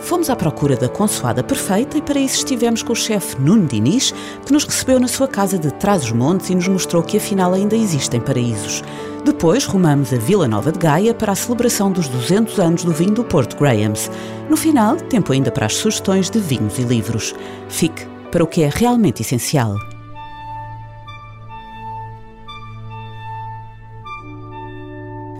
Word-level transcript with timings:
Fomos 0.00 0.30
à 0.30 0.36
procura 0.36 0.76
da 0.76 0.88
consoada 0.88 1.42
perfeita 1.42 1.98
e 1.98 2.02
para 2.02 2.18
isso 2.18 2.38
estivemos 2.38 2.82
com 2.82 2.92
o 2.92 2.96
chefe 2.96 3.40
Nuno 3.40 3.66
Diniz, 3.66 4.12
que 4.44 4.52
nos 4.52 4.64
recebeu 4.64 4.98
na 4.98 5.06
sua 5.06 5.28
casa 5.28 5.58
de 5.58 5.70
Trás-os-Montes 5.74 6.50
e 6.50 6.54
nos 6.54 6.66
mostrou 6.68 7.02
que 7.02 7.16
afinal 7.16 7.52
ainda 7.52 7.76
existem 7.76 8.20
paraísos. 8.20 8.82
Depois 9.24 9.66
rumamos 9.66 10.12
a 10.12 10.16
Vila 10.16 10.48
Nova 10.48 10.72
de 10.72 10.78
Gaia 10.78 11.12
para 11.12 11.32
a 11.32 11.36
celebração 11.36 11.92
dos 11.92 12.08
200 12.08 12.58
anos 12.58 12.84
do 12.84 12.92
vinho 12.92 13.12
do 13.12 13.24
Porto 13.24 13.56
Grahams. 13.56 14.10
No 14.48 14.56
final, 14.56 14.96
tempo 14.96 15.32
ainda 15.32 15.50
para 15.50 15.66
as 15.66 15.74
sugestões 15.74 16.30
de 16.30 16.40
vinhos 16.40 16.78
e 16.78 16.82
livros. 16.82 17.34
Fique 17.68 18.06
para 18.32 18.42
o 18.42 18.46
que 18.46 18.62
é 18.62 18.70
realmente 18.72 19.20
essencial. 19.22 19.76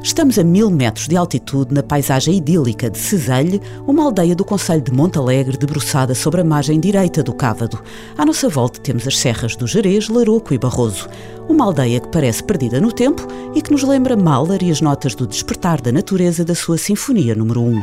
Estamos 0.03 0.39
a 0.39 0.45
mil 0.45 0.71
metros 0.71 1.07
de 1.07 1.17
altitude 1.17 1.75
na 1.75 1.83
paisagem 1.83 2.35
idílica 2.35 2.89
de 2.89 2.99
Ceselhe, 2.99 3.61
uma 3.87 4.03
aldeia 4.03 4.35
do 4.35 4.47
Conselho 4.47 4.81
de 4.81 4.91
Montalegre 4.91 5.59
debruçada 5.59 6.15
sobre 6.15 6.41
a 6.41 6.45
margem 6.45 6.81
direita 6.81 7.23
do 7.23 7.35
Cávado. 7.35 7.79
À 8.17 8.25
nossa 8.25 8.49
volta 8.49 8.81
temos 8.81 9.07
as 9.07 9.19
serras 9.19 9.55
do 9.55 9.67
Jerez, 9.67 10.09
Laroco 10.09 10.55
e 10.55 10.59
Barroso. 10.59 11.07
Uma 11.47 11.67
aldeia 11.67 12.01
que 12.01 12.09
parece 12.09 12.43
perdida 12.43 12.81
no 12.81 12.91
tempo 12.91 13.27
e 13.55 13.61
que 13.61 13.71
nos 13.71 13.83
lembra 13.83 14.17
Mahler 14.17 14.63
e 14.63 14.71
as 14.71 14.81
notas 14.81 15.15
do 15.15 15.27
despertar 15.27 15.83
da 15.83 15.93
natureza 15.93 16.47
da 16.47 16.55
sua 16.55 16.79
Sinfonia 16.79 17.35
número 17.35 17.61
1. 17.61 17.83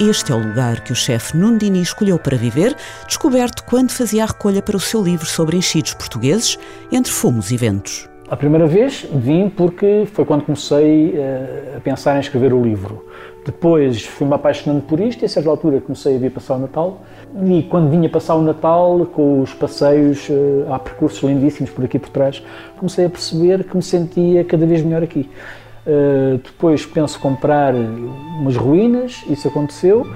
Este 0.00 0.32
é 0.32 0.34
o 0.34 0.44
lugar 0.44 0.82
que 0.82 0.92
o 0.92 0.96
chefe 0.96 1.36
Nuno 1.36 1.58
Dini 1.58 1.80
escolheu 1.80 2.18
para 2.18 2.36
viver, 2.36 2.76
descoberto 3.06 3.62
quando 3.64 3.92
fazia 3.92 4.24
a 4.24 4.26
recolha 4.26 4.60
para 4.60 4.76
o 4.76 4.80
seu 4.80 5.00
livro 5.00 5.26
sobre 5.26 5.56
enchidos 5.56 5.94
portugueses, 5.94 6.58
entre 6.90 7.12
fumos 7.12 7.52
e 7.52 7.56
ventos. 7.56 8.09
A 8.30 8.36
primeira 8.36 8.64
vez 8.64 9.04
vim 9.12 9.48
porque 9.48 10.04
foi 10.12 10.24
quando 10.24 10.44
comecei 10.44 11.16
uh, 11.16 11.78
a 11.78 11.80
pensar 11.80 12.16
em 12.16 12.20
escrever 12.20 12.52
o 12.52 12.62
livro. 12.62 13.04
Depois 13.44 14.04
fui-me 14.06 14.32
apaixonando 14.32 14.82
por 14.82 15.00
isto 15.00 15.22
e 15.22 15.24
a 15.24 15.28
certa 15.28 15.50
altura 15.50 15.80
comecei 15.80 16.14
a 16.14 16.18
vir 16.20 16.30
passar 16.30 16.54
o 16.54 16.60
Natal. 16.60 17.00
E 17.44 17.64
quando 17.64 17.90
vinha 17.90 18.08
passar 18.08 18.36
o 18.36 18.42
Natal, 18.42 19.04
com 19.06 19.40
os 19.40 19.52
passeios, 19.52 20.28
uh, 20.28 20.72
há 20.72 20.78
percursos 20.78 21.20
lindíssimos 21.28 21.72
por 21.72 21.84
aqui 21.84 21.98
por 21.98 22.10
trás, 22.10 22.40
comecei 22.78 23.06
a 23.06 23.10
perceber 23.10 23.64
que 23.64 23.76
me 23.76 23.82
sentia 23.82 24.44
cada 24.44 24.64
vez 24.64 24.80
melhor 24.80 25.02
aqui. 25.02 25.28
Uh, 25.84 26.38
depois 26.38 26.86
penso 26.86 27.18
comprar 27.18 27.74
umas 27.74 28.54
ruínas, 28.54 29.24
isso 29.28 29.48
aconteceu. 29.48 30.06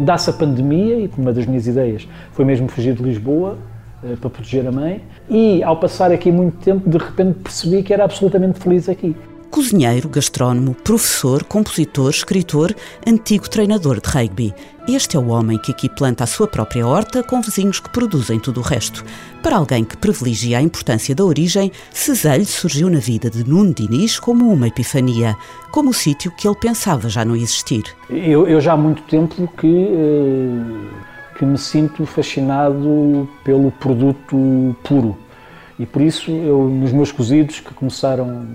Dá-se 0.00 0.28
a 0.28 0.32
pandemia 0.32 0.96
e 0.96 1.08
uma 1.16 1.32
das 1.32 1.46
minhas 1.46 1.68
ideias 1.68 2.08
foi 2.32 2.44
mesmo 2.44 2.66
fugir 2.66 2.92
de 2.92 3.04
Lisboa 3.04 3.56
eh, 4.04 4.16
para 4.20 4.30
proteger 4.30 4.66
a 4.66 4.72
mãe. 4.72 5.02
E 5.28 5.62
ao 5.62 5.76
passar 5.76 6.10
aqui 6.10 6.32
muito 6.32 6.56
tempo, 6.58 6.88
de 6.88 6.98
repente 6.98 7.38
percebi 7.40 7.82
que 7.82 7.92
era 7.92 8.04
absolutamente 8.04 8.58
feliz 8.58 8.88
aqui. 8.88 9.14
Cozinheiro, 9.52 10.08
gastrónomo, 10.08 10.74
professor, 10.74 11.44
compositor, 11.44 12.08
escritor, 12.08 12.74
antigo 13.06 13.50
treinador 13.50 14.00
de 14.00 14.08
rugby. 14.08 14.54
Este 14.88 15.18
é 15.18 15.20
o 15.20 15.28
homem 15.28 15.58
que 15.58 15.72
aqui 15.72 15.90
planta 15.90 16.24
a 16.24 16.26
sua 16.26 16.48
própria 16.48 16.86
horta 16.86 17.22
com 17.22 17.42
vizinhos 17.42 17.78
que 17.78 17.90
produzem 17.90 18.40
tudo 18.40 18.60
o 18.60 18.62
resto. 18.62 19.04
Para 19.42 19.56
alguém 19.56 19.84
que 19.84 19.96
privilegia 19.96 20.56
a 20.56 20.62
importância 20.62 21.14
da 21.14 21.22
origem, 21.22 21.70
Ceselho 21.92 22.46
surgiu 22.46 22.88
na 22.88 22.98
vida 22.98 23.28
de 23.28 23.44
Nuno 23.46 23.74
Diniz 23.74 24.18
como 24.18 24.50
uma 24.50 24.68
epifania, 24.68 25.36
como 25.70 25.90
o 25.90 25.94
sítio 25.94 26.32
que 26.32 26.48
ele 26.48 26.56
pensava 26.56 27.10
já 27.10 27.22
não 27.22 27.36
existir. 27.36 27.84
Eu, 28.08 28.48
eu 28.48 28.58
já 28.58 28.72
há 28.72 28.76
muito 28.76 29.02
tempo 29.02 29.46
que. 29.58 29.66
Uh 29.66 31.11
que 31.36 31.44
me 31.44 31.58
sinto 31.58 32.04
fascinado 32.04 33.28
pelo 33.44 33.70
produto 33.70 34.76
puro. 34.82 35.16
E 35.78 35.86
por 35.86 36.02
isso, 36.02 36.30
eu, 36.30 36.64
nos 36.64 36.92
meus 36.92 37.10
cozidos, 37.10 37.60
que 37.60 37.72
começaram 37.74 38.46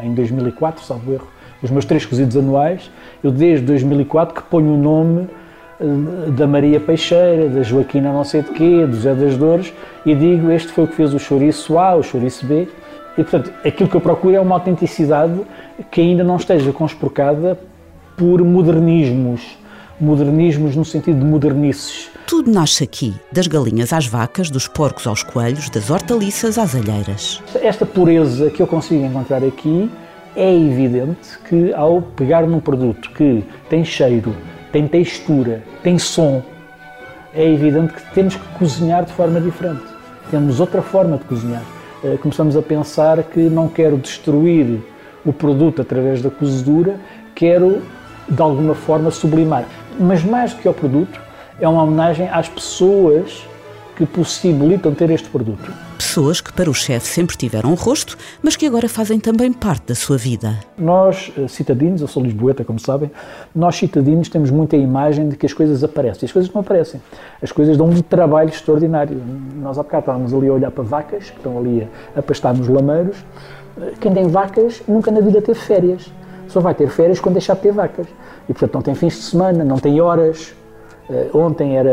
em 0.00 0.14
2004, 0.14 0.84
salvo 0.84 1.12
erro, 1.12 1.26
os 1.62 1.70
meus 1.70 1.84
três 1.84 2.04
cozidos 2.04 2.36
anuais, 2.36 2.90
eu 3.22 3.30
desde 3.30 3.64
2004 3.66 4.34
que 4.34 4.42
ponho 4.42 4.74
o 4.74 4.76
nome 4.76 5.28
eh, 5.80 6.30
da 6.30 6.46
Maria 6.46 6.80
Peixeira, 6.80 7.48
da 7.48 7.62
Joaquina 7.62 8.12
não 8.12 8.24
sei 8.24 8.42
de 8.42 8.50
quê, 8.50 8.84
do 8.86 8.96
Zé 8.96 9.14
das 9.14 9.36
Dores, 9.36 9.72
e 10.04 10.14
digo, 10.14 10.50
este 10.50 10.72
foi 10.72 10.84
o 10.84 10.88
que 10.88 10.96
fez 10.96 11.14
o 11.14 11.18
chouriço 11.18 11.78
A, 11.78 11.94
o 11.94 12.02
chouriço 12.02 12.44
B, 12.46 12.68
e 13.16 13.22
portanto, 13.22 13.52
aquilo 13.64 13.88
que 13.88 13.96
eu 13.96 14.00
procuro 14.00 14.34
é 14.34 14.40
uma 14.40 14.56
autenticidade 14.56 15.40
que 15.90 16.00
ainda 16.00 16.24
não 16.24 16.36
esteja 16.36 16.72
conspurcada 16.72 17.58
por 18.16 18.42
modernismos, 18.42 19.58
modernismos 20.00 20.76
no 20.76 20.84
sentido 20.84 21.18
de 21.18 21.24
modernices. 21.24 22.10
Tudo 22.26 22.50
nasce 22.50 22.84
aqui, 22.84 23.14
das 23.30 23.46
galinhas 23.46 23.92
às 23.92 24.06
vacas, 24.06 24.50
dos 24.50 24.66
porcos 24.66 25.06
aos 25.06 25.22
coelhos, 25.22 25.68
das 25.70 25.90
hortaliças 25.90 26.58
às 26.58 26.74
alheiras. 26.74 27.42
Esta 27.54 27.84
pureza 27.84 28.50
que 28.50 28.62
eu 28.62 28.66
consigo 28.66 29.04
encontrar 29.04 29.44
aqui 29.44 29.90
é 30.34 30.54
evidente 30.54 31.38
que 31.48 31.72
ao 31.74 32.00
pegar 32.00 32.46
num 32.46 32.60
produto 32.60 33.10
que 33.10 33.44
tem 33.68 33.84
cheiro, 33.84 34.34
tem 34.70 34.88
textura, 34.88 35.62
tem 35.82 35.98
som, 35.98 36.42
é 37.34 37.46
evidente 37.50 37.94
que 37.94 38.14
temos 38.14 38.36
que 38.36 38.48
cozinhar 38.58 39.04
de 39.04 39.12
forma 39.12 39.40
diferente. 39.40 39.82
Temos 40.30 40.60
outra 40.60 40.82
forma 40.82 41.16
de 41.18 41.24
cozinhar. 41.24 41.62
Eh, 42.04 42.18
começamos 42.20 42.56
a 42.56 42.62
pensar 42.62 43.22
que 43.22 43.40
não 43.40 43.68
quero 43.68 43.96
destruir 43.96 44.80
o 45.24 45.32
produto 45.32 45.82
através 45.82 46.20
da 46.20 46.30
cozedura, 46.30 46.98
quero 47.34 47.82
de 48.28 48.40
alguma 48.40 48.74
forma 48.74 49.10
sublimar. 49.10 49.64
Mas 49.98 50.24
mais 50.24 50.52
do 50.52 50.60
que 50.60 50.68
ao 50.68 50.74
produto, 50.74 51.20
é 51.60 51.68
uma 51.68 51.82
homenagem 51.82 52.28
às 52.28 52.48
pessoas 52.48 53.46
que 53.96 54.06
possibilitam 54.06 54.94
ter 54.94 55.10
este 55.10 55.28
produto. 55.28 55.72
Pessoas 55.96 56.40
que 56.40 56.52
para 56.52 56.68
o 56.68 56.74
chefe 56.74 57.06
sempre 57.06 57.36
tiveram 57.36 57.70
um 57.70 57.74
rosto, 57.74 58.16
mas 58.42 58.56
que 58.56 58.66
agora 58.66 58.88
fazem 58.88 59.20
também 59.20 59.52
parte 59.52 59.86
da 59.86 59.94
sua 59.94 60.16
vida. 60.16 60.58
Nós, 60.76 61.30
eh, 61.36 61.46
citadinos, 61.46 62.00
eu 62.00 62.08
sou 62.08 62.22
lisboeta, 62.22 62.64
como 62.64 62.78
sabem, 62.80 63.10
nós 63.54 63.76
citadinos 63.76 64.28
temos 64.28 64.50
muita 64.50 64.76
imagem 64.76 65.28
de 65.28 65.36
que 65.36 65.46
as 65.46 65.52
coisas 65.52 65.84
aparecem. 65.84 66.26
As 66.26 66.32
coisas 66.32 66.52
não 66.52 66.62
aparecem. 66.62 67.00
As 67.40 67.52
coisas 67.52 67.76
dão 67.76 67.86
um 67.86 68.02
trabalho 68.02 68.48
extraordinário. 68.48 69.22
Nós 69.60 69.78
há 69.78 69.82
bocado 69.82 70.02
estávamos 70.02 70.34
ali 70.34 70.48
a 70.48 70.52
olhar 70.52 70.70
para 70.70 70.82
vacas, 70.82 71.30
que 71.30 71.36
estão 71.36 71.58
ali 71.58 71.86
a 72.16 72.22
pastar 72.22 72.54
nos 72.54 72.68
lameiros. 72.68 73.16
Eh, 73.80 73.92
quem 74.00 74.12
tem 74.12 74.26
vacas 74.26 74.82
nunca 74.88 75.10
na 75.10 75.20
vida 75.20 75.40
teve 75.40 75.58
férias. 75.58 76.10
Só 76.48 76.60
vai 76.60 76.74
ter 76.74 76.88
férias 76.88 77.20
quando 77.20 77.34
deixar 77.34 77.54
de 77.54 77.60
ter 77.60 77.72
vacas. 77.72 78.06
E, 78.48 78.52
portanto, 78.52 78.74
não 78.74 78.82
tem 78.82 78.94
fins 78.94 79.14
de 79.14 79.22
semana, 79.22 79.64
não 79.64 79.78
tem 79.78 80.00
horas, 80.00 80.54
Uh, 81.10 81.36
ontem 81.36 81.76
era 81.76 81.90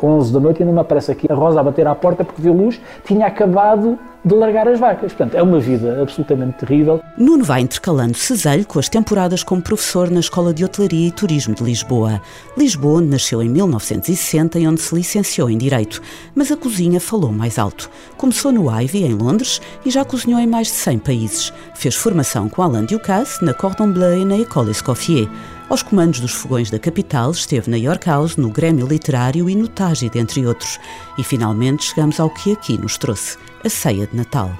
11 0.00 0.32
da 0.32 0.38
noite 0.38 0.60
e 0.60 0.62
ainda 0.62 0.72
me 0.72 0.80
aparece 0.80 1.10
aqui 1.10 1.26
a 1.30 1.34
Rosa 1.34 1.58
a 1.58 1.62
bater 1.64 1.84
à 1.86 1.96
porta 1.96 2.24
porque 2.24 2.40
viu 2.40 2.52
luz, 2.52 2.80
tinha 3.04 3.26
acabado 3.26 3.98
de 4.24 4.34
largar 4.34 4.68
as 4.68 4.78
vacas. 4.78 5.12
Portanto, 5.12 5.34
é 5.34 5.42
uma 5.42 5.58
vida 5.58 6.00
absolutamente 6.00 6.58
terrível. 6.58 7.02
Nuno 7.16 7.44
vai 7.44 7.60
intercalando 7.60 8.16
Ceselho 8.16 8.66
com 8.66 8.78
as 8.78 8.88
temporadas 8.88 9.42
como 9.42 9.62
professor 9.62 10.10
na 10.10 10.20
Escola 10.20 10.54
de 10.54 10.64
Hotelaria 10.64 11.08
e 11.08 11.12
Turismo 11.12 11.54
de 11.54 11.64
Lisboa. 11.64 12.20
Lisboa 12.56 13.00
nasceu 13.00 13.42
em 13.42 13.48
1960 13.48 14.58
e 14.58 14.66
onde 14.66 14.80
se 14.80 14.94
licenciou 14.94 15.50
em 15.50 15.58
Direito, 15.58 16.00
mas 16.34 16.50
a 16.50 16.56
cozinha 16.56 17.00
falou 17.00 17.32
mais 17.32 17.58
alto. 17.58 17.90
Começou 18.16 18.52
no 18.52 18.70
Ivy, 18.70 19.04
em 19.04 19.14
Londres, 19.14 19.60
e 19.84 19.90
já 19.90 20.04
cozinhou 20.04 20.40
em 20.40 20.46
mais 20.46 20.68
de 20.68 20.74
100 20.74 20.98
países. 21.00 21.52
Fez 21.74 21.94
formação 21.94 22.48
com 22.48 22.62
Alain 22.62 22.84
Ducasse 22.84 23.44
na 23.44 23.52
Cordon 23.52 23.92
Bleu 23.92 24.18
e 24.18 24.24
na 24.24 24.36
École 24.36 24.70
Escoffier. 24.70 25.28
Aos 25.72 25.82
comandos 25.82 26.20
dos 26.20 26.32
fogões 26.32 26.70
da 26.70 26.78
capital, 26.78 27.30
esteve 27.30 27.70
na 27.70 27.78
York 27.78 28.06
House, 28.06 28.36
no 28.36 28.50
Grêmio 28.50 28.86
Literário 28.86 29.48
e 29.48 29.54
no 29.54 29.66
Tágide, 29.66 30.18
entre 30.18 30.46
outros. 30.46 30.78
E 31.16 31.24
finalmente 31.24 31.84
chegamos 31.84 32.20
ao 32.20 32.28
que 32.28 32.52
aqui 32.52 32.76
nos 32.76 32.98
trouxe, 32.98 33.38
a 33.64 33.70
ceia 33.70 34.06
de 34.12 34.18
Natal. 34.18 34.50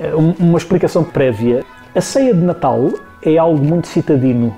É 0.00 0.14
uma 0.14 0.56
explicação 0.56 1.02
prévia. 1.04 1.64
A 1.94 2.00
ceia 2.00 2.32
de 2.32 2.40
Natal 2.40 2.90
é 3.22 3.36
algo 3.36 3.62
muito 3.62 3.88
citadino. 3.88 4.54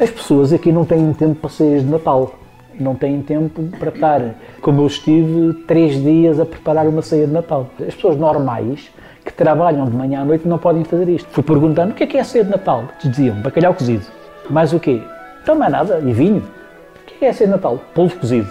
As 0.00 0.10
pessoas 0.10 0.52
aqui 0.52 0.72
não 0.72 0.84
têm 0.84 1.12
tempo 1.12 1.34
para 1.34 1.50
ceias 1.50 1.82
de 1.82 1.90
Natal. 1.90 2.34
Não 2.78 2.94
têm 2.94 3.20
tempo 3.20 3.62
para 3.78 3.90
estar, 3.90 4.34
como 4.62 4.80
eu 4.80 4.86
estive, 4.86 5.52
três 5.66 6.02
dias 6.02 6.40
a 6.40 6.46
preparar 6.46 6.88
uma 6.88 7.02
ceia 7.02 7.26
de 7.26 7.32
Natal. 7.32 7.68
As 7.86 7.94
pessoas 7.94 8.16
normais 8.16 8.90
que 9.22 9.32
trabalham 9.32 9.84
de 9.84 9.94
manhã 9.94 10.22
à 10.22 10.24
noite 10.24 10.48
não 10.48 10.56
podem 10.56 10.82
fazer 10.82 11.06
isto. 11.10 11.28
Fui 11.30 11.42
perguntando 11.42 11.92
o 11.92 11.94
que 11.94 12.04
é 12.04 12.06
que 12.06 12.16
é 12.16 12.20
a 12.20 12.24
ceia 12.24 12.44
de 12.44 12.50
Natal. 12.50 12.84
Diziam 13.04 13.36
bacalhau 13.42 13.74
cozido. 13.74 14.06
Mais 14.48 14.72
o 14.72 14.80
quê? 14.80 15.02
Então 15.42 15.54
nada. 15.54 16.00
E 16.00 16.12
vinho. 16.12 16.42
O 17.02 17.18
que 17.18 17.24
é 17.24 17.32
ser 17.34 17.48
Natal? 17.48 17.78
Polvo 17.94 18.16
cozido. 18.18 18.48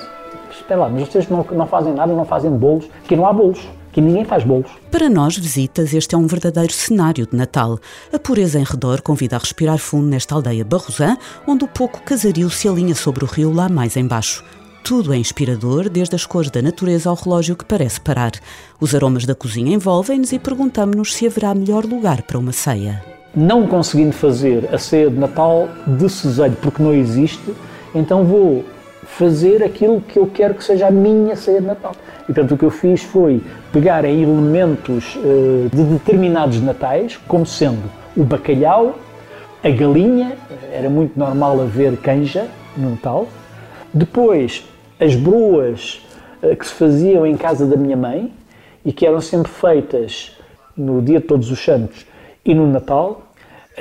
Espera 0.52 0.82
lá, 0.82 0.90
mas 0.90 1.08
vocês 1.08 1.28
não, 1.28 1.44
não 1.52 1.66
fazem 1.66 1.94
nada, 1.94 2.14
não 2.14 2.26
fazem 2.26 2.52
bolos. 2.52 2.88
Aqui 3.04 3.16
não 3.16 3.26
há 3.26 3.34
bolos. 3.34 3.68
Aqui 3.92 4.02
ninguém 4.02 4.24
faz 4.24 4.44
bolos. 4.44 4.70
Para 4.92 5.10
nós, 5.10 5.36
visitas, 5.38 5.94
este 5.94 6.14
é 6.14 6.18
um 6.18 6.28
verdadeiro 6.28 6.72
cenário 6.72 7.26
de 7.26 7.36
Natal. 7.36 7.80
A 8.14 8.20
pureza 8.20 8.60
em 8.60 8.64
redor 8.64 9.02
convida 9.02 9.36
a 9.36 9.40
respirar 9.40 9.80
fundo 9.80 10.08
nesta 10.08 10.36
aldeia 10.36 10.64
barrosã, 10.64 11.18
onde 11.48 11.64
o 11.64 11.68
pouco 11.68 12.02
casario 12.04 12.50
se 12.52 12.68
alinha 12.68 12.94
sobre 12.94 13.24
o 13.24 13.28
rio 13.28 13.52
lá 13.52 13.68
mais 13.68 13.98
embaixo. 13.98 14.44
Tudo 14.84 15.12
é 15.12 15.18
inspirador, 15.18 15.90
desde 15.90 16.16
as 16.16 16.26
cores 16.26 16.52
da 16.52 16.62
natureza 16.62 17.10
ao 17.10 17.16
relógio 17.16 17.56
que 17.56 17.66
parece 17.66 18.00
parar. 18.00 18.32
Os 18.80 18.94
aromas 18.94 19.26
da 19.26 19.36
cozinha 19.36 19.74
envolvem-nos 19.74 20.32
e 20.32 20.40
perguntamos-nos 20.40 21.16
se 21.16 21.26
haverá 21.26 21.54
melhor 21.56 21.84
lugar 21.84 22.22
para 22.22 22.38
uma 22.38 22.52
ceia. 22.52 23.04
Não 23.36 23.68
conseguindo 23.68 24.14
fazer 24.14 24.70
a 24.74 24.78
ceia 24.78 25.10
de 25.10 25.18
Natal 25.18 25.68
de 25.86 26.10
ceselho, 26.10 26.58
porque 26.62 26.82
não 26.82 26.94
existe, 26.94 27.54
então 27.94 28.24
vou 28.24 28.64
fazer 29.18 29.64
aquilo 29.64 30.00
que 30.02 30.18
eu 30.18 30.28
quero 30.28 30.54
que 30.54 30.64
seja 30.64 30.88
a 30.88 30.92
minha 30.92 31.36
ceia 31.36 31.60
de 31.60 31.68
Natal. 31.68 31.94
E 32.24 32.26
portanto 32.28 32.54
o 32.54 32.58
que 32.58 32.64
eu 32.64 32.70
fiz 32.70 33.04
foi 33.04 33.42
pegar 33.74 34.06
em 34.06 34.22
elementos 34.22 35.16
uh, 35.16 35.70
de 35.74 35.84
determinados 35.84 36.62
natais, 36.62 37.18
como 37.28 37.46
sendo 37.46 37.90
o 38.16 38.24
bacalhau, 38.24 38.98
a 39.64 39.70
galinha, 39.70 40.38
era 40.72 40.90
muito 40.90 41.20
normal 41.20 41.60
haver 41.60 41.98
canja 41.98 42.48
no 42.78 42.92
Natal. 42.92 43.28
Depois, 43.94 44.64
as 45.00 45.16
broas 45.16 46.06
uh, 46.42 46.56
que 46.56 46.66
se 46.66 46.74
faziam 46.74 47.26
em 47.26 47.36
casa 47.36 47.66
da 47.66 47.76
minha 47.76 47.98
mãe 47.98 48.32
e 48.86 48.94
que 48.94 49.06
eram 49.06 49.20
sempre 49.20 49.52
feitas 49.52 50.38
no 50.78 51.02
dia 51.02 51.20
de 51.20 51.26
Todos 51.26 51.52
os 51.52 51.60
Santos 51.60 52.06
e 52.46 52.54
no 52.54 52.72
Natal. 52.72 53.24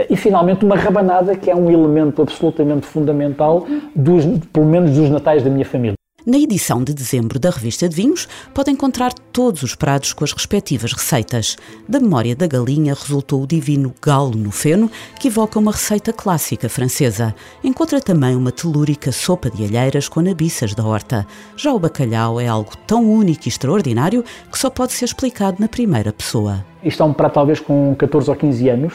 E 0.09 0.17
finalmente 0.17 0.65
uma 0.65 0.77
rabanada, 0.77 1.37
que 1.37 1.51
é 1.51 1.55
um 1.55 1.71
elemento 1.71 2.23
absolutamente 2.23 2.87
fundamental, 2.87 3.67
dos, 3.95 4.25
pelo 4.53 4.67
menos 4.67 4.93
dos 4.93 5.11
natais 5.11 5.43
da 5.43 5.51
minha 5.51 5.65
família. 5.65 5.99
Na 6.29 6.37
edição 6.37 6.85
de 6.85 6.93
dezembro 6.93 7.39
da 7.39 7.49
revista 7.49 7.89
de 7.89 7.97
vinhos, 7.97 8.29
pode 8.53 8.71
encontrar 8.71 9.15
todos 9.33 9.63
os 9.63 9.75
pratos 9.75 10.13
com 10.13 10.25
as 10.25 10.33
respectivas 10.33 10.93
receitas. 10.93 11.57
Da 11.89 11.99
memória 11.99 12.37
da 12.37 12.47
galinha 12.47 12.93
resultou 12.93 13.43
o 13.43 13.47
divino 13.47 13.95
galo 14.03 14.37
no 14.37 14.51
feno, 14.51 14.91
que 15.19 15.29
evoca 15.29 15.59
uma 15.59 15.73
receita 15.73 16.13
clássica 16.13 16.69
francesa. 16.69 17.35
Encontra 17.65 17.99
também 17.99 18.37
uma 18.37 18.53
telúrica 18.53 19.11
sopa 19.11 19.49
de 19.49 19.65
alheiras 19.65 20.07
com 20.07 20.21
nabiças 20.21 20.75
da 20.75 20.85
horta. 20.85 21.27
Já 21.57 21.73
o 21.73 21.79
bacalhau 21.79 22.39
é 22.39 22.47
algo 22.47 22.77
tão 22.87 23.11
único 23.11 23.45
e 23.47 23.49
extraordinário 23.49 24.23
que 24.53 24.59
só 24.59 24.69
pode 24.69 24.93
ser 24.93 25.07
explicado 25.07 25.57
na 25.59 25.67
primeira 25.67 26.13
pessoa. 26.13 26.63
Isto 26.85 27.05
é 27.05 27.07
um 27.07 27.15
prato 27.15 27.35
talvez 27.35 27.59
com 27.59 27.95
14 27.95 28.29
ou 28.29 28.37
15 28.37 28.69
anos, 28.69 28.93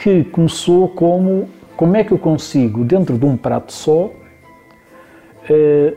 que 0.00 0.24
começou 0.24 0.88
como 0.88 1.46
como 1.76 1.96
é 1.96 2.02
que 2.02 2.12
eu 2.12 2.18
consigo, 2.18 2.84
dentro 2.84 3.18
de 3.18 3.24
um 3.24 3.36
prato 3.36 3.72
só, 3.72 4.10
eh, 5.48 5.94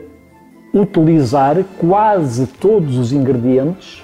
utilizar 0.72 1.62
quase 1.78 2.46
todos 2.46 2.96
os 2.96 3.12
ingredientes 3.12 4.02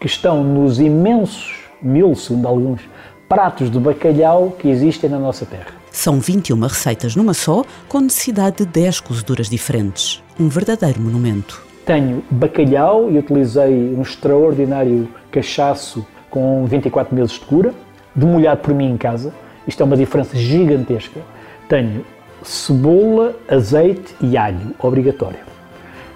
que 0.00 0.06
estão 0.06 0.44
nos 0.44 0.78
imensos, 0.78 1.64
mil 1.82 2.14
segundo 2.14 2.46
alguns, 2.46 2.80
pratos 3.28 3.70
de 3.70 3.78
bacalhau 3.78 4.52
que 4.56 4.68
existem 4.68 5.10
na 5.10 5.18
nossa 5.18 5.44
terra. 5.44 5.74
São 5.90 6.20
21 6.20 6.60
receitas 6.60 7.16
numa 7.16 7.34
só, 7.34 7.64
com 7.88 8.00
necessidade 8.00 8.58
de 8.58 8.66
10 8.66 9.00
cozeduras 9.00 9.48
diferentes. 9.48 10.22
Um 10.38 10.48
verdadeiro 10.48 11.00
monumento. 11.00 11.64
Tenho 11.84 12.22
bacalhau 12.30 13.10
e 13.10 13.18
utilizei 13.18 13.94
um 13.96 14.02
extraordinário 14.02 15.08
cachaço 15.30 16.06
com 16.30 16.64
24 16.66 17.14
meses 17.14 17.32
de 17.32 17.40
cura 17.40 17.74
demolhado 18.16 18.62
por 18.62 18.74
mim 18.74 18.90
em 18.90 18.96
casa. 18.96 19.32
Isto 19.68 19.82
é 19.82 19.84
uma 19.84 19.96
diferença 19.96 20.36
gigantesca. 20.36 21.20
Tenho 21.68 22.04
cebola, 22.42 23.34
azeite 23.48 24.14
e 24.20 24.36
alho, 24.36 24.74
obrigatório. 24.78 25.40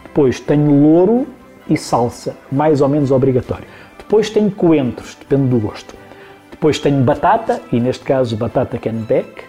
Depois 0.04 0.40
tenho 0.40 0.82
louro 0.82 1.26
e 1.68 1.76
salsa, 1.76 2.34
mais 2.50 2.80
ou 2.80 2.88
menos 2.88 3.10
obrigatório. 3.10 3.66
Depois 3.98 4.30
tenho 4.30 4.50
coentros, 4.50 5.16
depende 5.16 5.48
do 5.48 5.58
gosto. 5.58 5.94
Depois 6.50 6.78
tenho 6.78 7.02
batata, 7.02 7.60
e 7.72 7.78
neste 7.78 8.04
caso 8.04 8.36
batata 8.36 8.78
canbeck, 8.78 9.44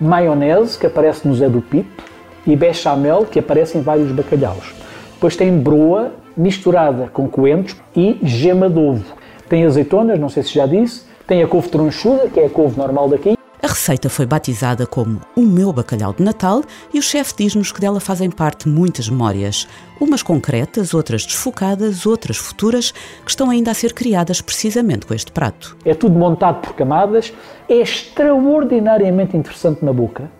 maionese, 0.00 0.78
que 0.78 0.86
aparece 0.86 1.26
no 1.26 1.34
Zé 1.34 1.48
do 1.48 1.60
Pipo, 1.60 2.02
e 2.46 2.54
bechamel, 2.54 3.26
que 3.26 3.38
aparece 3.38 3.76
em 3.76 3.82
vários 3.82 4.12
bacalhaus. 4.12 4.74
Depois 5.14 5.36
tem 5.36 5.58
broa 5.58 6.12
misturada 6.36 7.08
com 7.12 7.28
coentros 7.28 7.76
e 7.96 8.18
gema 8.22 8.68
de 8.68 8.78
ovo. 8.78 9.14
Tem 9.48 9.64
azeitonas, 9.64 10.20
não 10.20 10.28
sei 10.28 10.42
se 10.42 10.54
já 10.54 10.66
disse, 10.66 11.05
tem 11.26 11.42
a 11.42 11.46
couve 11.46 11.68
tronchuda, 11.68 12.28
que 12.28 12.40
é 12.40 12.46
a 12.46 12.50
couve 12.50 12.78
normal 12.78 13.08
daqui. 13.08 13.36
A 13.62 13.68
receita 13.68 14.08
foi 14.08 14.26
batizada 14.26 14.86
como 14.86 15.20
O 15.34 15.40
Meu 15.40 15.72
Bacalhau 15.72 16.12
de 16.12 16.22
Natal 16.22 16.62
e 16.94 16.98
o 16.98 17.02
chefe 17.02 17.34
diz-nos 17.36 17.72
que 17.72 17.80
dela 17.80 17.98
fazem 17.98 18.30
parte 18.30 18.68
muitas 18.68 19.08
memórias, 19.08 19.66
umas 20.00 20.22
concretas, 20.22 20.94
outras 20.94 21.24
desfocadas, 21.24 22.06
outras 22.06 22.36
futuras, 22.36 22.92
que 22.92 23.30
estão 23.30 23.50
ainda 23.50 23.72
a 23.72 23.74
ser 23.74 23.92
criadas 23.92 24.40
precisamente 24.40 25.06
com 25.06 25.14
este 25.14 25.32
prato. 25.32 25.76
É 25.84 25.94
tudo 25.94 26.16
montado 26.16 26.60
por 26.60 26.74
camadas, 26.74 27.32
é 27.68 27.78
extraordinariamente 27.78 29.36
interessante 29.36 29.84
na 29.84 29.92
boca, 29.92 30.30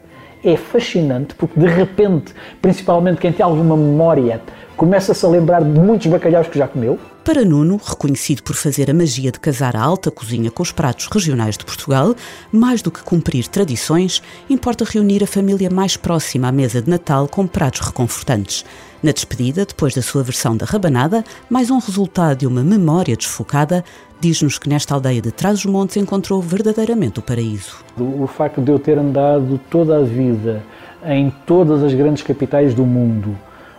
é 0.45 0.57
fascinante 0.57 1.35
porque 1.35 1.59
de 1.59 1.67
repente, 1.67 2.33
principalmente 2.63 3.19
quem 3.19 3.33
tem 3.33 3.45
alguma 3.45 3.77
memória, 3.77 4.41
começa-se 4.77 5.25
a 5.25 5.29
lembrar 5.29 5.63
de 5.65 5.71
muitos 5.81 6.07
bacalhaus 6.07 6.47
que 6.49 6.59
já 6.59 6.69
comeu. 6.69 6.99
Para 7.25 7.45
Nuno, 7.45 7.81
reconhecido 7.85 8.43
por 8.43 8.55
fazer 8.55 8.89
a 8.89 8.95
magia 8.95 9.33
de 9.33 9.41
casar 9.41 9.75
a 9.75 9.83
alta 9.83 10.11
cozinha 10.13 10.51
com 10.51 10.63
os 10.63 10.71
pratos 10.71 11.09
regionais 11.09 11.57
de 11.57 11.65
Portugal, 11.65 12.15
mais 12.53 12.83
do 12.83 12.91
que 12.91 13.03
cumprir 13.03 13.49
tradições, 13.49 14.23
importa 14.49 14.85
reunir 14.85 15.25
a 15.25 15.27
família 15.27 15.69
mais 15.69 15.97
próxima 15.97 16.49
à 16.49 16.53
mesa 16.53 16.81
de 16.81 16.89
Natal 16.89 17.27
com 17.27 17.47
pratos 17.47 17.81
reconfortantes. 17.81 18.65
Na 19.03 19.11
despedida, 19.11 19.65
depois 19.65 19.95
da 19.95 20.03
sua 20.03 20.23
versão 20.23 20.57
da 20.57 20.67
rabanada, 20.67 21.25
mais 21.51 21.71
um 21.71 21.79
resultado 21.79 22.39
de 22.39 22.47
uma 22.47 22.63
memória 22.63 23.17
desfocada, 23.17 23.85
diz-nos 24.21 24.59
que 24.59 24.69
nesta 24.69 24.95
aldeia 24.95 25.21
de 25.21 25.33
Trás-os-Montes 25.33 25.97
encontrou 25.97 26.41
verdadeiramente 26.41 27.19
o 27.19 27.23
paraíso. 27.23 27.85
O 27.99 28.27
facto 28.27 28.61
de 28.61 28.71
eu 28.71 28.79
ter 28.79 28.99
andado 28.99 29.61
toda 29.71 29.99
a 29.99 30.03
vida 30.03 30.63
em 31.05 31.33
todas 31.45 31.83
as 31.83 31.93
grandes 31.93 32.23
capitais 32.23 32.75
do 32.75 32.85
mundo, 32.85 33.37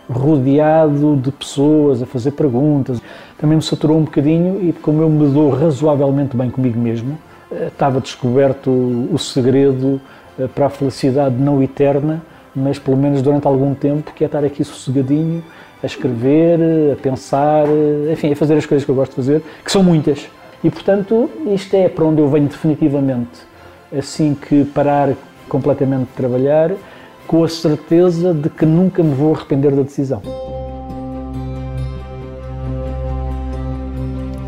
rodeado 0.08 1.16
de 1.16 1.30
pessoas 1.30 2.02
a 2.02 2.06
fazer 2.06 2.32
perguntas. 2.32 3.00
Também 3.36 3.56
me 3.56 3.62
saturou 3.62 3.98
um 3.98 4.04
bocadinho 4.04 4.62
e 4.62 4.72
como 4.72 5.02
eu 5.02 5.08
me 5.08 5.30
dou 5.32 5.50
razoavelmente 5.50 6.36
bem 6.36 6.50
comigo 6.50 6.78
mesmo, 6.78 7.18
eh, 7.50 7.68
estava 7.68 8.00
descoberto 8.00 8.70
o 8.70 9.18
segredo 9.18 10.00
eh, 10.38 10.46
para 10.46 10.66
a 10.66 10.70
felicidade 10.70 11.36
não 11.36 11.62
eterna, 11.62 12.22
mas 12.54 12.78
pelo 12.78 12.96
menos 12.96 13.22
durante 13.22 13.46
algum 13.46 13.74
tempo, 13.74 14.12
que 14.12 14.24
é 14.24 14.26
estar 14.26 14.44
aqui 14.44 14.64
sossegadinho, 14.64 15.42
a 15.82 15.86
escrever, 15.86 16.58
a 16.92 16.96
pensar, 16.96 17.66
eh, 17.68 18.12
enfim, 18.12 18.32
a 18.32 18.36
fazer 18.36 18.54
as 18.54 18.66
coisas 18.66 18.84
que 18.84 18.90
eu 18.90 18.94
gosto 18.94 19.10
de 19.10 19.16
fazer, 19.16 19.42
que 19.64 19.70
são 19.70 19.82
muitas. 19.82 20.28
E 20.64 20.70
portanto, 20.70 21.30
isto 21.46 21.74
é 21.74 21.88
para 21.88 22.04
onde 22.04 22.20
eu 22.20 22.28
venho 22.28 22.48
definitivamente, 22.48 23.46
assim 23.96 24.34
que 24.34 24.64
parar 24.64 25.14
completamente 25.48 26.08
de 26.08 26.12
trabalhar 26.14 26.72
com 27.28 27.44
a 27.44 27.48
certeza 27.48 28.32
de 28.34 28.48
que 28.48 28.66
nunca 28.66 29.02
me 29.02 29.14
vou 29.14 29.34
arrepender 29.34 29.76
da 29.76 29.82
decisão. 29.82 30.22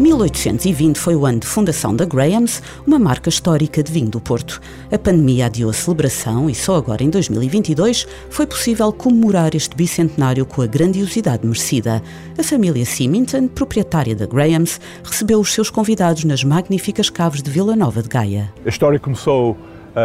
1820 0.00 0.96
foi 0.96 1.14
o 1.14 1.26
ano 1.26 1.40
de 1.40 1.46
fundação 1.46 1.94
da 1.94 2.06
Grahams, 2.06 2.62
uma 2.86 2.98
marca 2.98 3.28
histórica 3.28 3.82
de 3.82 3.92
vinho 3.92 4.08
do 4.08 4.18
Porto. 4.18 4.58
A 4.90 4.98
pandemia 4.98 5.44
adiou 5.44 5.68
a 5.68 5.74
celebração 5.74 6.48
e 6.48 6.54
só 6.54 6.76
agora, 6.76 7.04
em 7.04 7.10
2022, 7.10 8.08
foi 8.30 8.46
possível 8.46 8.90
comemorar 8.94 9.54
este 9.54 9.76
bicentenário 9.76 10.46
com 10.46 10.62
a 10.62 10.66
grandiosidade 10.66 11.46
merecida. 11.46 12.02
A 12.38 12.42
família 12.42 12.86
Symington, 12.86 13.46
proprietária 13.48 14.16
da 14.16 14.24
Grahams, 14.24 14.80
recebeu 15.04 15.38
os 15.38 15.52
seus 15.52 15.68
convidados 15.68 16.24
nas 16.24 16.42
magníficas 16.42 17.10
caves 17.10 17.42
de 17.42 17.50
Vila 17.50 17.76
Nova 17.76 18.02
de 18.02 18.08
Gaia. 18.08 18.50
A 18.64 18.68
história 18.70 18.98
começou 18.98 19.54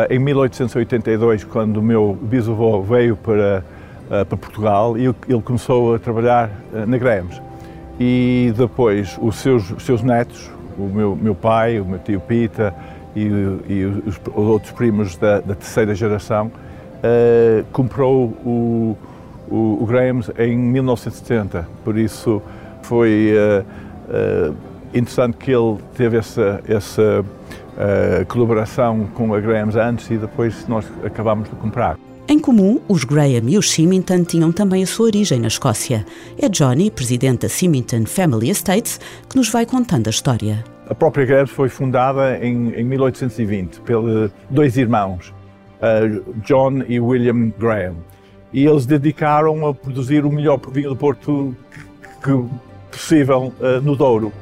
em 0.09 0.19
1882, 0.19 1.43
quando 1.43 1.77
o 1.77 1.81
meu 1.81 2.17
bisavô 2.19 2.81
veio 2.81 3.15
para, 3.15 3.63
uh, 4.05 4.25
para 4.25 4.37
Portugal 4.37 4.97
e 4.97 5.05
ele 5.05 5.41
começou 5.43 5.95
a 5.95 5.99
trabalhar 5.99 6.49
uh, 6.73 6.85
na 6.87 6.97
Grahams. 6.97 7.41
E 7.99 8.51
depois 8.57 9.17
os 9.21 9.35
seus, 9.35 9.71
os 9.71 9.83
seus 9.83 10.01
netos, 10.01 10.49
o 10.77 10.83
meu, 10.83 11.15
meu 11.15 11.35
pai, 11.35 11.79
o 11.79 11.85
meu 11.85 11.99
tio 11.99 12.19
Pita 12.19 12.73
e, 13.15 13.21
e 13.69 13.85
os, 14.05 14.19
os, 14.33 14.47
outros 14.47 14.71
primos 14.71 15.15
da, 15.17 15.39
da 15.39 15.55
terceira 15.55 15.95
geração, 15.95 16.51
comprou 17.71 18.33
o, 18.43 18.97
o, 19.47 19.77
o 19.81 19.85
Grahams 19.85 20.31
em 20.37 20.57
1970. 20.57 21.65
Por 21.83 21.97
isso 21.97 22.41
foi 22.81 23.33
interessante 24.93 25.37
que 25.37 25.51
ele 25.51 25.77
teve 25.95 26.17
essa, 26.17 26.61
essa 26.67 27.23
uh, 27.75 28.25
colaboração 28.27 29.07
com 29.13 29.33
a 29.33 29.39
Graham's 29.39 29.75
antes 29.75 30.09
e 30.09 30.17
depois 30.17 30.67
nós 30.67 30.85
acabámos 31.03 31.49
de 31.49 31.55
comprar. 31.55 31.97
Em 32.27 32.39
comum, 32.39 32.81
os 32.87 33.03
Graham 33.03 33.47
e 33.47 33.57
os 33.57 33.69
Symington 33.69 34.23
tinham 34.23 34.51
também 34.51 34.81
a 34.81 34.87
sua 34.87 35.05
origem 35.05 35.39
na 35.39 35.47
Escócia. 35.47 36.03
É 36.39 36.49
Johnny, 36.49 36.89
presidente 36.89 37.41
da 37.41 37.49
Symington 37.49 38.05
Family 38.07 38.49
Estates, 38.49 38.99
que 39.29 39.35
nos 39.35 39.49
vai 39.49 39.63
contando 39.63 40.07
a 40.07 40.09
história. 40.09 40.63
A 40.89 40.95
própria 40.95 41.25
Graham 41.25 41.45
foi 41.45 41.69
fundada 41.69 42.39
em, 42.43 42.73
em 42.73 42.83
1820 42.83 43.81
pelos 43.81 44.31
dois 44.49 44.75
irmãos, 44.75 45.31
uh, 45.81 46.33
John 46.43 46.81
e 46.87 46.99
William 46.99 47.51
Graham. 47.59 47.95
E 48.51 48.65
eles 48.65 48.87
dedicaram 48.87 49.67
a 49.67 49.73
produzir 49.73 50.25
o 50.25 50.31
melhor 50.31 50.59
vinho 50.71 50.89
do 50.89 50.95
Porto 50.95 51.55
que, 52.23 52.31
que 52.31 52.49
possível 52.89 53.53
uh, 53.59 53.81
no 53.83 53.95
Douro 53.95 54.33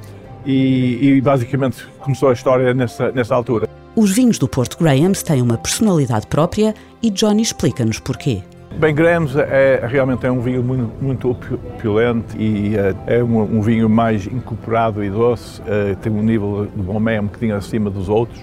e, 0.45 1.15
e 1.17 1.21
basicamente 1.21 1.85
começou 1.99 2.29
a 2.29 2.33
história 2.33 2.73
nessa, 2.73 3.11
nessa 3.11 3.35
altura. 3.35 3.67
Os 3.95 4.11
vinhos 4.11 4.39
do 4.39 4.47
Porto 4.47 4.77
Grahams 4.77 5.21
têm 5.21 5.41
uma 5.41 5.57
personalidade 5.57 6.27
própria 6.27 6.73
e 7.01 7.09
Johnny 7.09 7.41
explica-nos 7.43 7.99
porquê. 7.99 8.41
Bem, 8.79 8.93
Grahams 8.93 9.35
é, 9.35 9.85
realmente 9.87 10.25
é 10.25 10.31
um 10.31 10.39
vinho 10.39 10.63
muito, 10.63 10.91
muito 10.99 11.29
opulento 11.29 12.35
e 12.35 12.75
é, 12.75 13.17
é 13.19 13.23
um, 13.23 13.39
um, 13.39 13.61
vinho 13.61 13.87
mais 13.87 14.25
incorporado 14.25 15.03
e 15.03 15.11
doce, 15.11 15.61
é, 15.67 15.93
tem 15.95 16.11
um 16.11 16.23
nível 16.23 16.67
de 16.75 16.81
bom 16.81 16.97
um 16.97 17.23
bocadinho 17.25 17.55
acima 17.55 17.91
dos 17.91 18.09
outros. 18.09 18.39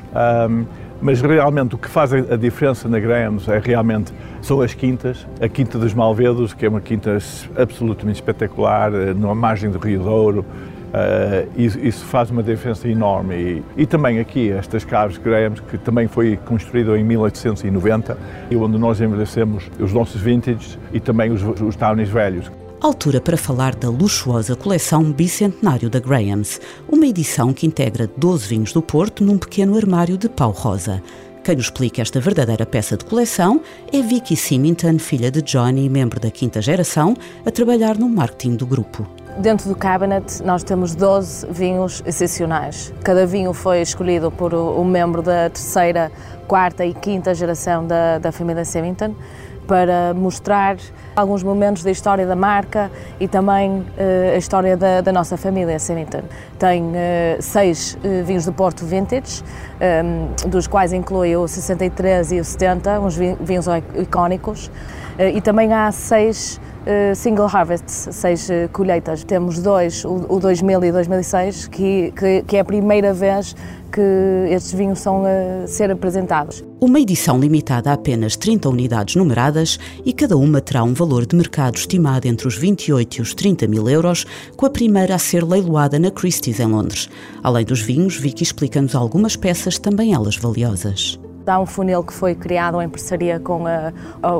Um, 0.48 0.64
mas 1.02 1.20
realmente 1.20 1.74
o 1.74 1.78
que 1.78 1.88
faz 1.88 2.12
a 2.12 2.36
diferença 2.36 2.86
na 2.88 3.00
Grahams 3.00 3.48
é 3.48 3.58
realmente 3.58 4.12
são 4.42 4.60
as 4.60 4.74
quintas. 4.74 5.26
A 5.40 5.48
Quinta 5.48 5.78
dos 5.78 5.94
Malvedos, 5.94 6.52
que 6.52 6.66
é 6.66 6.68
uma 6.68 6.80
quinta 6.80 7.16
absolutamente 7.56 8.20
espetacular, 8.20 8.92
eh, 8.92 9.14
na 9.14 9.34
margem 9.34 9.70
do 9.70 9.78
Rio 9.78 10.02
Douro, 10.02 10.44
Uh, 10.90 11.48
isso, 11.56 11.78
isso, 11.78 12.04
faz 12.04 12.30
uma 12.30 12.42
diferença 12.42 12.88
enorme. 12.88 13.34
E, 13.76 13.82
e, 13.82 13.86
também 13.86 14.18
aqui, 14.18 14.50
estas 14.50 14.84
caves 14.84 15.18
Grahams, 15.18 15.60
que 15.60 15.78
também 15.78 16.08
foi 16.08 16.36
construída 16.36 16.98
em 16.98 17.04
1890, 17.04 18.18
e 18.50 18.56
onde 18.56 18.76
nós 18.76 19.00
envelhecemos 19.00 19.70
os 19.78 19.92
nossos 19.92 20.20
vintage 20.20 20.78
e 20.92 20.98
também 20.98 21.30
os, 21.30 21.42
os 21.42 21.76
townies 21.76 22.08
velhos. 22.08 22.50
Altura 22.80 23.20
para 23.20 23.36
falar 23.36 23.74
da 23.74 23.90
luxuosa 23.90 24.56
coleção 24.56 25.12
Bicentenário 25.12 25.90
da 25.90 26.00
Grahams, 26.00 26.60
uma 26.88 27.06
edição 27.06 27.52
que 27.52 27.66
integra 27.66 28.10
12 28.16 28.48
vinhos 28.48 28.72
do 28.72 28.80
Porto 28.80 29.22
num 29.22 29.36
pequeno 29.36 29.76
armário 29.76 30.16
de 30.16 30.28
pau 30.28 30.50
rosa. 30.50 31.02
Quem 31.44 31.56
nos 31.56 31.66
explica 31.66 32.02
esta 32.02 32.20
verdadeira 32.20 32.66
peça 32.66 32.96
de 32.96 33.04
coleção 33.04 33.60
é 33.92 34.00
Vicky 34.02 34.34
Symington, 34.34 34.98
filha 34.98 35.30
de 35.30 35.42
Johnny, 35.42 35.88
membro 35.88 36.18
da 36.18 36.30
quinta 36.30 36.60
geração, 36.60 37.14
a 37.44 37.50
trabalhar 37.50 37.98
no 37.98 38.08
marketing 38.08 38.56
do 38.56 38.66
grupo. 38.66 39.06
Dentro 39.40 39.70
do 39.70 39.74
cabinet 39.74 40.42
nós 40.44 40.62
temos 40.62 40.94
12 40.94 41.46
vinhos 41.46 42.02
excepcionais. 42.04 42.92
Cada 43.02 43.24
vinho 43.24 43.54
foi 43.54 43.80
escolhido 43.80 44.30
por 44.30 44.52
um 44.52 44.84
membro 44.84 45.22
da 45.22 45.48
terceira, 45.48 46.12
quarta 46.46 46.84
e 46.84 46.92
quinta 46.92 47.34
geração 47.34 47.86
da, 47.86 48.18
da 48.18 48.32
família 48.32 48.66
Symington 48.66 49.14
para 49.66 50.12
mostrar 50.12 50.76
alguns 51.16 51.42
momentos 51.42 51.82
da 51.82 51.90
história 51.90 52.26
da 52.26 52.36
marca 52.36 52.90
e 53.18 53.26
também 53.26 53.78
uh, 53.78 54.34
a 54.34 54.36
história 54.36 54.76
da, 54.76 55.00
da, 55.00 55.10
nossa 55.10 55.38
família 55.38 55.78
Symington. 55.78 56.22
Tem 56.58 56.82
uh, 56.82 56.92
seis 57.40 57.96
uh, 58.04 58.22
vinhos 58.24 58.44
do 58.44 58.52
Porto 58.52 58.84
Vintage, 58.84 59.42
um, 60.04 60.50
dos 60.50 60.66
quais 60.66 60.92
inclui 60.92 61.34
o 61.34 61.48
63 61.48 62.32
e 62.32 62.40
o 62.40 62.44
70, 62.44 63.00
uns 63.00 63.16
vinhos 63.16 63.66
icónicos, 63.94 64.70
e 65.34 65.40
também 65.40 65.72
há 65.72 65.92
seis 65.92 66.60
single 67.14 67.46
harvests, 67.46 68.08
seis 68.14 68.48
uh, 68.48 68.68
colheitas. 68.72 69.24
Temos 69.24 69.58
dois, 69.58 70.04
o 70.04 70.38
2000 70.38 70.84
e 70.84 70.92
2006, 70.92 71.68
que, 71.68 72.12
que, 72.16 72.42
que, 72.42 72.56
é 72.56 72.60
a 72.60 72.64
primeira 72.64 73.12
vez 73.12 73.54
que 73.92 74.00
estes 74.50 74.72
vinhos 74.72 75.00
são 75.00 75.24
a 75.24 75.66
ser 75.66 75.90
apresentados. 75.90 76.64
Uma 76.80 77.00
edição 77.00 77.38
limitada 77.38 77.90
a 77.90 77.94
apenas 77.94 78.36
30 78.36 78.68
unidades 78.68 79.16
numeradas 79.16 79.78
e 80.04 80.12
cada 80.12 80.36
uma 80.36 80.60
terá 80.60 80.82
um 80.82 80.94
valor 80.94 81.26
de 81.26 81.36
mercado 81.36 81.76
estimado 81.76 82.26
entre 82.26 82.46
os 82.46 82.56
28 82.56 83.18
e 83.18 83.20
os 83.20 83.34
30 83.34 83.66
mil 83.66 83.88
euros, 83.88 84.24
com 84.56 84.64
a 84.64 84.70
primeira 84.70 85.14
a 85.14 85.18
ser 85.18 85.44
leiloada 85.44 85.98
na 85.98 86.10
Christie's 86.10 86.60
em 86.60 86.66
Londres. 86.66 87.10
Além 87.42 87.64
dos 87.64 87.80
vinhos, 87.80 88.16
Vicky 88.16 88.42
explica-nos 88.42 88.94
algumas 88.94 89.36
peças, 89.36 89.78
também 89.78 90.14
elas 90.14 90.36
valiosas. 90.36 91.18
Há 91.50 91.58
um 91.58 91.66
funil 91.66 92.04
que 92.04 92.12
foi 92.12 92.36
criado 92.36 92.80
em 92.80 92.88
parceria 92.88 93.40
com 93.40 93.64
a, 93.66 93.92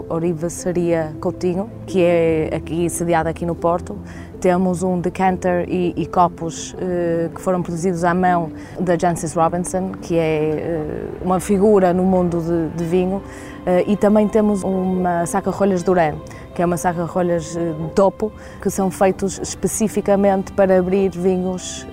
Orivaçaria 0.08 1.12
Coutinho, 1.20 1.68
que 1.84 2.00
é 2.04 2.50
aqui 2.54 2.88
sediada 2.88 3.28
aqui 3.28 3.44
no 3.44 3.56
Porto. 3.56 3.98
Temos 4.40 4.84
um 4.84 5.00
decanter 5.00 5.68
e, 5.68 5.92
e 5.96 6.06
copos 6.06 6.72
eh, 6.78 7.28
que 7.34 7.40
foram 7.40 7.62
produzidos 7.62 8.04
à 8.04 8.14
mão 8.14 8.52
da 8.78 8.96
Jancis 8.96 9.34
Robinson, 9.34 9.90
que 10.00 10.16
é 10.16 10.20
eh, 10.22 11.04
uma 11.20 11.40
figura 11.40 11.92
no 11.92 12.04
mundo 12.04 12.40
de, 12.40 12.76
de 12.76 12.84
vinho. 12.84 13.20
Eh, 13.66 13.86
e 13.88 13.96
também 13.96 14.28
temos 14.28 14.62
uma 14.62 15.26
saca-rolhas 15.26 15.82
Duran, 15.82 16.14
que 16.54 16.62
é 16.62 16.64
uma 16.64 16.76
saca-rolhas 16.76 17.54
de 17.54 17.90
topo, 17.92 18.30
que 18.62 18.70
são 18.70 18.88
feitos 18.88 19.40
especificamente 19.42 20.52
para 20.52 20.78
abrir 20.78 21.10
vinhos, 21.10 21.84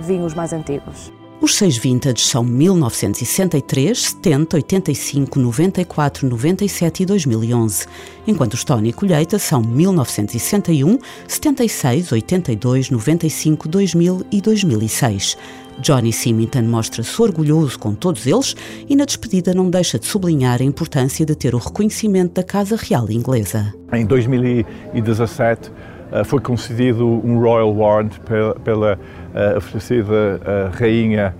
vinhos 0.00 0.34
mais 0.34 0.52
antigos. 0.52 1.19
Os 1.40 1.54
seis 1.54 1.78
vintage 1.78 2.20
são 2.20 2.44
1963, 2.44 3.98
70, 3.98 4.56
85, 4.58 5.38
94, 5.38 6.28
97 6.28 7.02
e 7.02 7.06
2011, 7.06 7.86
enquanto 8.26 8.52
os 8.52 8.62
Tony 8.62 8.92
Colheita 8.92 9.38
são 9.38 9.62
1961, 9.62 10.98
76, 11.26 12.12
82, 12.12 12.90
95, 12.90 13.68
2000 13.68 14.26
e 14.30 14.40
2006. 14.42 15.38
Johnny 15.80 16.12
Symington 16.12 16.62
mostra-se 16.62 17.22
orgulhoso 17.22 17.78
com 17.78 17.94
todos 17.94 18.26
eles 18.26 18.54
e 18.86 18.94
na 18.94 19.06
despedida 19.06 19.54
não 19.54 19.70
deixa 19.70 19.98
de 19.98 20.04
sublinhar 20.04 20.60
a 20.60 20.64
importância 20.64 21.24
de 21.24 21.34
ter 21.34 21.54
o 21.54 21.58
reconhecimento 21.58 22.34
da 22.34 22.42
Casa 22.42 22.76
Real 22.76 23.10
Inglesa. 23.10 23.72
Em 23.90 24.04
2017 24.04 25.70
eh, 25.70 25.89
foi 26.24 26.40
concedido 26.40 27.06
um 27.06 27.38
Royal 27.38 27.74
Warrant 27.74 28.18
pela, 28.64 28.98
uh, 28.98 29.56
oferecida 29.56 30.40
uh, 30.40 30.76
Rainha 30.76 31.34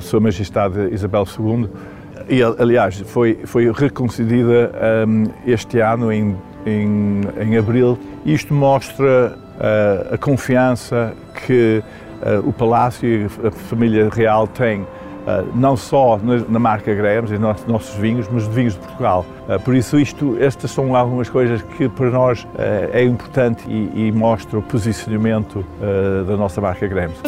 Sua 0.00 0.20
Majestade 0.20 0.88
Isabel 0.92 1.24
II 1.24 1.68
e, 2.28 2.42
aliás, 2.42 3.00
foi, 3.00 3.40
foi 3.44 3.72
reconcedida 3.72 4.70
este 5.46 5.80
ano, 5.80 6.12
em, 6.12 6.36
em, 6.66 7.22
em 7.40 7.56
abril. 7.56 7.98
Isto 8.24 8.52
mostra 8.52 9.36
a 10.12 10.18
confiança 10.18 11.14
que 11.46 11.82
o 12.44 12.52
Palácio 12.52 13.08
e 13.08 13.24
a 13.46 13.50
família 13.50 14.10
real 14.10 14.46
têm 14.46 14.86
não 15.54 15.76
só 15.76 16.18
na, 16.48 16.58
marca 16.58 16.94
Grahams 16.94 17.30
e 17.30 17.38
nos 17.38 17.64
nossos 17.66 17.94
vinhos, 17.96 18.26
mas 18.30 18.44
de 18.44 18.54
vinhos 18.54 18.74
de 18.74 18.80
Portugal. 18.80 19.26
Uh, 19.48 19.60
por 19.60 19.74
isso, 19.74 19.98
isto, 19.98 20.36
estas 20.40 20.70
são 20.70 20.94
algumas 20.94 21.28
coisas 21.28 21.62
que 21.76 21.88
para 21.88 22.10
nós 22.10 22.44
uh, 22.44 22.48
é 22.92 23.04
importante 23.04 23.62
e, 23.68 24.08
e 24.08 24.12
mostra 24.12 24.58
o 24.58 24.62
posicionamento 24.62 25.64
da 26.26 26.36
nossa 26.36 26.60
marca 26.60 26.86
Grahams. 26.86 27.18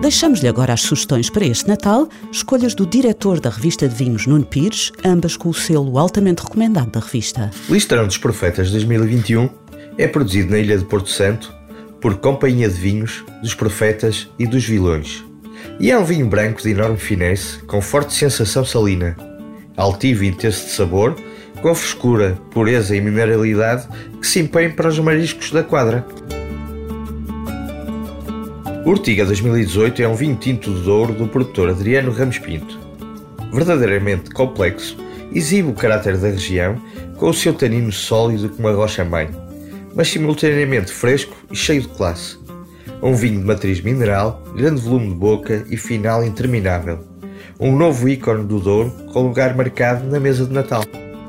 Deixamos-lhe 0.00 0.48
agora 0.48 0.72
as 0.72 0.82
sugestões 0.82 1.30
para 1.30 1.46
este 1.46 1.68
Natal, 1.68 2.08
escolhas 2.30 2.74
do 2.74 2.84
diretor 2.84 3.38
da 3.38 3.48
revista 3.48 3.88
de 3.88 3.94
vinhos 3.94 4.26
Nuno 4.26 4.44
Pires, 4.44 4.92
ambas 5.04 5.36
com 5.36 5.48
o 5.48 5.54
selo 5.54 5.96
altamente 5.98 6.42
recomendado 6.42 6.90
da 6.90 7.00
revista. 7.00 7.50
Listão 7.68 8.06
dos 8.06 8.18
Profetas 8.18 8.70
2021 8.70 9.48
é 9.96 10.08
produzido 10.08 10.50
na 10.50 10.58
Ilha 10.58 10.76
de 10.76 10.84
Porto 10.84 11.08
Santo 11.08 11.54
por 12.00 12.16
Companhia 12.16 12.68
de 12.68 12.74
Vinhos 12.74 13.24
dos 13.40 13.54
Profetas 13.54 14.28
e 14.38 14.46
dos 14.46 14.64
Vilões 14.64 15.24
e 15.78 15.90
é 15.90 15.98
um 15.98 16.04
vinho 16.04 16.26
branco 16.26 16.62
de 16.62 16.70
enorme 16.70 16.96
finesse, 16.96 17.58
com 17.60 17.80
forte 17.80 18.14
sensação 18.14 18.64
salina, 18.64 19.16
altivo 19.76 20.24
e 20.24 20.28
intenso 20.28 20.66
de 20.66 20.72
sabor, 20.72 21.16
com 21.60 21.74
frescura, 21.74 22.38
pureza 22.50 22.94
e 22.96 23.00
mineralidade 23.00 23.86
que 24.20 24.26
se 24.26 24.40
impõem 24.40 24.70
para 24.70 24.88
os 24.88 24.98
mariscos 24.98 25.50
da 25.50 25.62
quadra. 25.62 26.04
Urtiga 28.84 29.24
2018 29.24 30.02
é 30.02 30.08
um 30.08 30.14
vinho 30.14 30.34
tinto 30.36 30.72
de 30.74 30.90
ouro 30.90 31.12
do 31.12 31.28
produtor 31.28 31.70
Adriano 31.70 32.10
Ramos 32.10 32.38
Pinto. 32.38 32.80
Verdadeiramente 33.52 34.30
complexo, 34.30 34.96
exibe 35.32 35.68
o 35.68 35.74
caráter 35.74 36.16
da 36.16 36.28
região 36.28 36.80
com 37.16 37.30
o 37.30 37.34
seu 37.34 37.54
tanino 37.54 37.92
sólido 37.92 38.48
como 38.48 38.68
a 38.68 38.72
rocha-mãe, 38.72 39.30
mas 39.94 40.08
simultaneamente 40.08 40.92
fresco 40.92 41.36
e 41.50 41.56
cheio 41.56 41.82
de 41.82 41.88
classe 41.88 42.41
um 43.02 43.14
vinho 43.14 43.40
de 43.40 43.44
matriz 43.44 43.80
mineral, 43.80 44.40
grande 44.54 44.80
volume 44.80 45.08
de 45.08 45.14
boca 45.14 45.66
e 45.68 45.76
final 45.76 46.24
interminável. 46.24 47.00
Um 47.58 47.76
novo 47.76 48.08
ícone 48.08 48.44
do 48.44 48.60
Douro 48.60 48.92
com 49.12 49.26
lugar 49.26 49.56
marcado 49.56 50.06
na 50.06 50.20
mesa 50.20 50.46
de 50.46 50.52
Natal. 50.52 50.84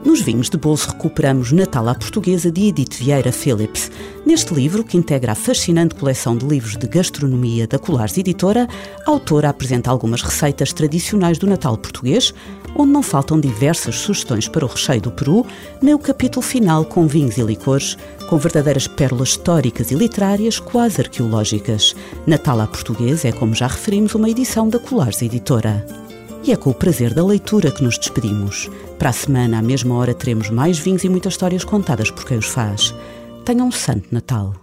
Nos 0.05 0.21
vinhos 0.21 0.49
de 0.49 0.57
bolso 0.57 0.89
recuperamos 0.89 1.51
Natal 1.51 1.87
à 1.87 1.95
Portuguesa 1.95 2.51
de 2.51 2.67
Edith 2.67 2.95
Vieira 2.95 3.31
Phillips. 3.31 3.89
Neste 4.25 4.53
livro, 4.53 4.83
que 4.83 4.97
integra 4.97 5.31
a 5.31 5.35
fascinante 5.35 5.95
coleção 5.95 6.35
de 6.35 6.45
livros 6.45 6.75
de 6.75 6.87
gastronomia 6.87 7.65
da 7.65 7.79
Colares 7.79 8.17
Editora, 8.17 8.67
a 9.07 9.09
autora 9.09 9.49
apresenta 9.49 9.89
algumas 9.89 10.21
receitas 10.21 10.73
tradicionais 10.73 11.37
do 11.37 11.47
Natal 11.47 11.77
português, 11.77 12.33
onde 12.75 12.91
não 12.91 13.03
faltam 13.03 13.39
diversas 13.39 13.95
sugestões 13.95 14.47
para 14.47 14.65
o 14.65 14.67
recheio 14.67 15.01
do 15.01 15.11
Peru, 15.11 15.45
nem 15.81 15.93
o 15.93 15.99
capítulo 15.99 16.41
final 16.41 16.85
com 16.85 17.07
vinhos 17.07 17.37
e 17.37 17.41
licores, 17.41 17.97
com 18.29 18.37
verdadeiras 18.37 18.87
pérolas 18.87 19.29
históricas 19.29 19.91
e 19.91 19.95
literárias 19.95 20.59
quase 20.59 21.01
arqueológicas. 21.01 21.95
Natal 22.25 22.59
à 22.61 22.67
Portuguesa 22.67 23.27
é, 23.27 23.31
como 23.31 23.53
já 23.53 23.67
referimos, 23.67 24.15
uma 24.15 24.29
edição 24.29 24.67
da 24.67 24.79
Colares 24.79 25.21
Editora. 25.21 25.85
E 26.43 26.51
é 26.51 26.57
com 26.57 26.71
o 26.71 26.73
prazer 26.73 27.13
da 27.13 27.25
leitura 27.25 27.71
que 27.71 27.83
nos 27.83 27.97
despedimos. 27.97 28.69
Para 28.99 29.09
a 29.09 29.13
semana, 29.13 29.59
à 29.59 29.61
mesma 29.61 29.95
hora, 29.95 30.13
teremos 30.13 30.49
mais 30.49 30.77
vinhos 30.77 31.03
e 31.03 31.09
muitas 31.09 31.33
histórias 31.33 31.63
contadas 31.63 32.11
por 32.11 32.25
quem 32.25 32.37
os 32.37 32.47
faz. 32.47 32.93
Tenham 33.45 33.67
um 33.67 33.71
santo 33.71 34.07
Natal. 34.11 34.62